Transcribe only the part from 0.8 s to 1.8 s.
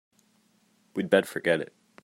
We'd better forget it.